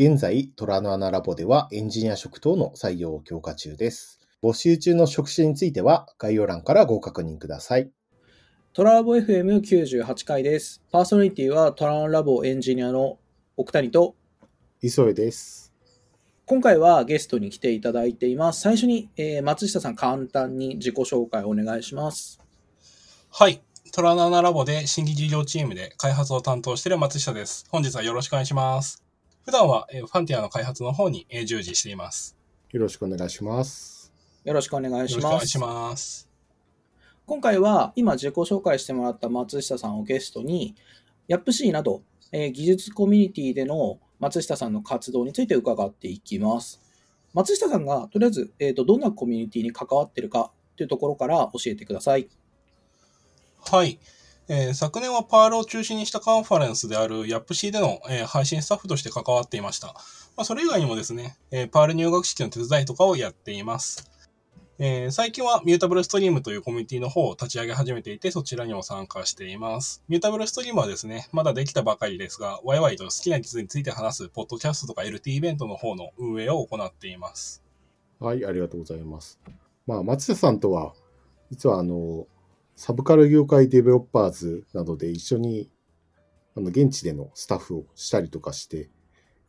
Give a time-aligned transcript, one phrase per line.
[0.00, 4.20] 現在、虎の穴ラボではエンジニア職等の採用を強化中です。
[4.40, 7.90] 募集中の職種については概要欄からご確認ください。
[8.72, 10.84] トララボ FM98 回です。
[10.92, 13.18] パーソナリティはトランラボエンジニアの
[13.56, 14.14] 奥谷と、
[14.82, 15.72] 磯江です。
[16.46, 18.60] 今回はゲストに来ていただいています。
[18.60, 22.40] 最初に、えー松下さん簡単に自己紹介をお願いします。
[23.30, 23.60] はい。
[23.90, 27.66] トラナナラボで新規事業チームで開発を担当している松下です。
[27.70, 29.07] 本日はよろしくお願いします。
[29.48, 32.36] 普段はえーファンティアの開発の方にえー従事しています。
[32.70, 34.12] よろしくお願いします。
[34.44, 35.22] よろしくお願いします。
[35.22, 36.28] しくお願いします。
[37.24, 40.74] 今回は今自己紹介してもらった松下さんをゲストに、
[41.30, 46.82] YAPC など、えー技術コミュニティでの松下さんの活動について伺っていきます。
[47.32, 52.28] 松下さんがとりあえず、えーとどんなコミュニティに関わっているかというところから教えてください。
[53.64, 53.98] はい。
[54.50, 59.88] えー昨年はパールを中心にしたカンファレンスである YAPC での、えー配信スタッフとして関わっていました。
[59.88, 64.10] まあ、それ以外にもですね、えーパール入学式の手伝いとかをやっています。
[64.80, 70.04] え最近はミュータブルストリームというコミュニティの方を立ち上げ始めていて、そちらにも参加しています。
[70.08, 77.64] ミュータブルストリームはですね、まだできたばかりですが、ワイワイと好きな技術について話すポッドキャストとか LT イベントの方の運営を行っています。
[78.20, 79.40] はい、ありがとうございます。
[79.84, 80.94] まあ、松下さんとは、
[81.50, 82.28] 実はあの、
[82.78, 85.68] サブカル業界デベロッパーズなどで一緒に、
[86.54, 88.88] あの、現地でのスタッフをしたりとかして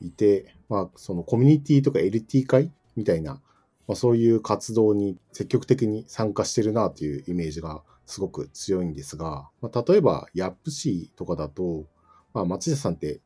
[0.00, 3.42] いて、まあ、そのコミュニティとか LT 会みたいな、
[3.88, 11.84] まあ、そういう活動に積極的に参加してるなというイメージがすごく強いんですが、まあ、例えば YAPC とかだと、
[12.32, 13.18] まあ、松下さんって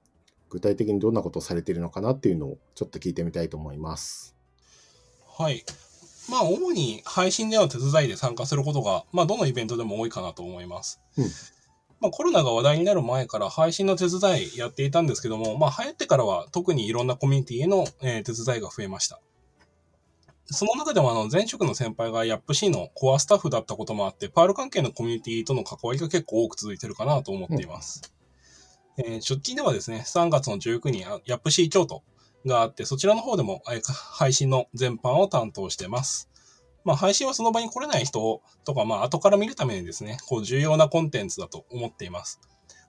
[0.48, 4.34] 具体的にどんなことをされているのかなっていうのをちょっと聞いてみたいと思います。
[5.28, 5.62] はい。
[6.30, 11.00] まあ、主に配信での手伝いで参加することが、まあ、どのイベントでも多いかなと思います。
[11.18, 11.24] うん
[12.00, 19.20] まあ、コロナが話題になる前から配信の手伝いやっていたんですけども、まあ、流行ってからは特にいろんなコミュニティへの、えー手伝いが増えました。
[20.46, 28.00] その中でもあの前職の先輩が YAPC のコアスタッフだったこともあって、パール関係のコミュニティとの関わりが結構多く続いてるかなと思っています。
[28.96, 32.02] えー出勤ではですね、3月の19日、あ YAPC 京都
[32.46, 36.29] があって、そちらの方でもえー配信の全般を担当してます。
[36.84, 42.40] まあ、配信はその場に来れない人とか、まあ、後から見るためにですね、こう、重要なコンテンツだと思っています。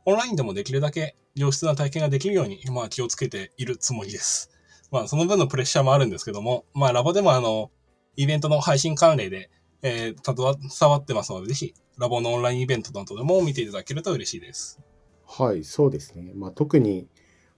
[0.05, 4.49] オンラインでもできるだけ良質な体験ができるように、まあ、気をつけているつもりです。
[4.91, 7.71] まあ、その分のプレッシャーもあるんですけども、まあ、ラボでもあの、
[8.15, 9.49] イベントの配信関連で、
[9.83, 14.79] えー、携わってますので、ぜひ、ラボのオンラインイベントなどでも見ていただけると嬉しいです。
[15.25, 16.33] はい、そうですね。
[16.35, 17.07] まあ、特に、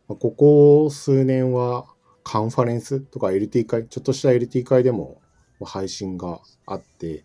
[0.08, 1.88] ここ数年は
[2.24, 5.22] カンファレンスとか LT 会、ちょっとした LT 会でも
[5.66, 7.24] 配信があって、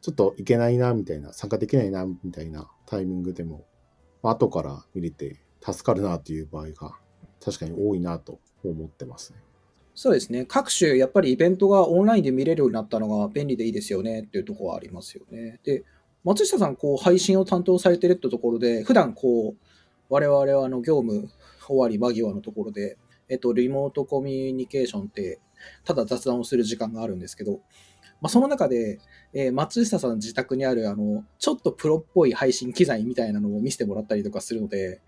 [0.00, 3.64] ちょっといけないな、みたいな、参加できないな、みたいなタイミングでも、
[4.22, 6.96] まあ後から見れて助かるなという場合が
[7.44, 9.38] 確かに多いなと思ってますね。
[9.94, 10.46] そうですね。
[10.46, 15.60] 各種、やっぱりイベントがオンラインで見れるようになったのが便利でいいですよねっていうところはありますよね。
[15.64, 15.84] で、
[16.24, 19.56] 松下さん、こう、配信を担当されてるってところで、普段こう、
[20.08, 21.28] 我々はあの業務
[21.66, 22.96] 終わり間際のところで、
[23.28, 25.40] えっと、リモートコミュニケーションって、
[25.84, 27.60] ただ雑談をする時間があるんですけど、
[28.20, 29.00] まあ、その中で、
[29.32, 35.00] えー松下さんの自宅にある、あの、ちょっとプロっぽい配信機材みたいなのを見せてもらったりとかするので、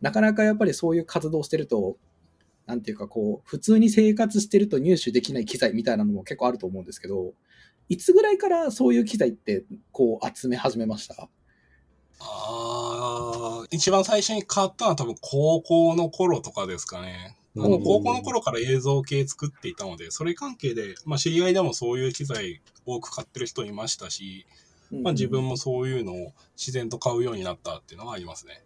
[0.00, 1.96] なかなかやっぱりそういう活動をしてると、
[2.66, 7.34] なんていうかこう、普通に生活してると入手できない機材みたいなのも結構あると思うんですけど、
[7.90, 11.28] いつぐらいからそういう機材ってこう集め始めました？
[12.20, 17.36] あー一番最初に買ったのは多分高校の頃とかですかね。
[17.56, 24.46] あうんの高校の頃から映像系作っていたので、それ関係で、まあ知り合いでもそういう機材多く買ってる人いましたし、
[24.90, 28.62] まあ自分もそういうのを自然と買うようになったっていうのがありますね。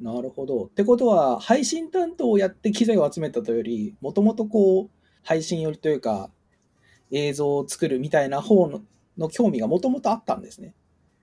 [0.00, 0.64] なるほど。
[0.64, 4.90] ってことは、配信担当をやって機材を集めたというより、もともとこう、
[5.22, 6.30] 配信寄りというか、
[7.10, 8.82] 映像を作るみたいな方の
[9.18, 10.74] の興味がもともとあったんですね。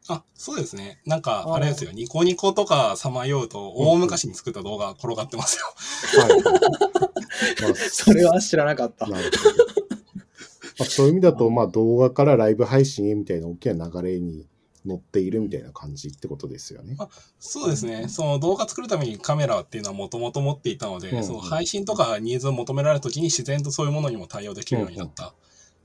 [0.09, 1.01] あ、そうですね。
[1.05, 1.91] なんか、あれですよ。
[1.91, 6.23] ニコニコとかさまようと、大昔に作った動画転がってますよ。
[6.23, 6.41] はい。
[7.61, 9.07] まあそれは知らなかった。
[9.07, 9.77] なるほど。
[10.79, 14.47] まあ、そういう意味だと、まあ動画からライブ配信へみたいな大きな流れに
[14.85, 16.95] 乗っているみたいな感じってことですよね。
[17.39, 18.07] そうですね。
[18.07, 25.33] その動画作るためにカメラっていうのはもともと持っていたので、うんうんその配信とかニーズを求められるときに自然とそういうものにも対応できるようになった。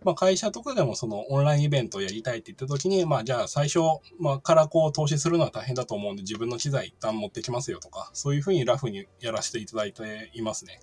[0.04, 3.80] まあ会社とかでもそのオンラインイベントをやりたいって言ったときに、まあじゃあ最初、
[4.18, 10.80] まあからこう投資するのは大変だと思うんで自分の機材一旦持ってきますよとか、そういうふうにラフにやらせていただいていますね。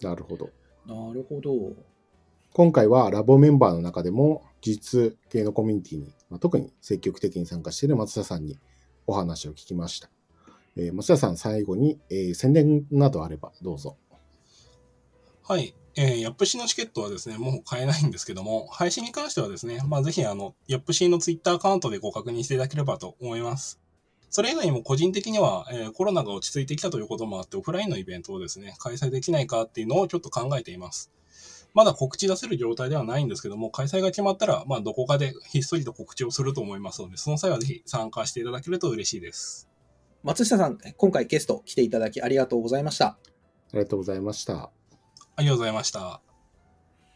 [0.00, 0.50] なるほど。
[0.86, 1.72] なるほど。
[2.52, 8.58] 今回はラボメンバーの中でも技術系のコミュニティに、まあ、特に積極的に参加している松田さんに
[9.06, 10.08] お話を聞きました。
[10.76, 13.96] えー松田さん、最後に、えー宣伝などあればどうぞ。
[15.42, 15.74] はい。
[15.96, 23.80] えー、ヤップシーのチケットはですね、もう買えないんですけども、配信に関してはですね、まあぜひあの、ヤップシーのツイッターアカウントでご確認していただければと思います。
[24.30, 31.12] それ以外にも個人的には、えーコロナが落ち着いてきたということもあって、オフラインのイベントをですね、開催できないかっていうのをちょっと考えています。
[31.74, 39.68] まだ告知出せる状態ではないんですけども、開催が決まったら、まあどこかでひっそりと告知をすると思いますので、その際はぜひ参加していただけると嬉しいです。
[40.22, 43.06] 松下さん、今回ゲスト来ていただきありがとうございました。
[43.06, 43.18] あ
[43.72, 44.83] りがとうございました。
[45.36, 46.33] ありがとうございました。